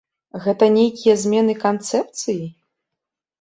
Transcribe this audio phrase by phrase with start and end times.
[0.45, 2.43] Гэта нейкія змены канцэпцыі?